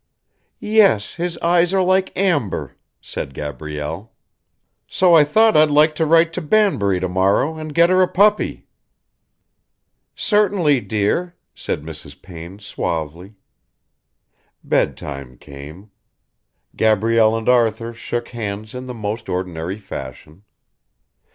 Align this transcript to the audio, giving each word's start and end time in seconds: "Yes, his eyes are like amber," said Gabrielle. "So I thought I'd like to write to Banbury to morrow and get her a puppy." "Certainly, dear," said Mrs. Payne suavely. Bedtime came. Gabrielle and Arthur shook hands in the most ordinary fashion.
"Yes, 0.59 1.13
his 1.13 1.37
eyes 1.43 1.75
are 1.75 1.83
like 1.83 2.11
amber," 2.17 2.75
said 3.01 3.35
Gabrielle. 3.35 4.11
"So 4.87 5.13
I 5.13 5.23
thought 5.23 5.55
I'd 5.55 5.69
like 5.69 5.93
to 5.93 6.07
write 6.07 6.33
to 6.33 6.41
Banbury 6.41 6.99
to 6.99 7.07
morrow 7.07 7.55
and 7.55 7.71
get 7.71 7.91
her 7.91 8.01
a 8.01 8.07
puppy." 8.07 8.65
"Certainly, 10.15 10.79
dear," 10.81 11.35
said 11.53 11.83
Mrs. 11.83 12.19
Payne 12.19 12.57
suavely. 12.57 13.35
Bedtime 14.63 15.37
came. 15.37 15.91
Gabrielle 16.75 17.37
and 17.37 17.47
Arthur 17.47 17.93
shook 17.93 18.29
hands 18.29 18.73
in 18.73 18.87
the 18.87 18.95
most 18.95 19.29
ordinary 19.29 19.77
fashion. 19.77 20.41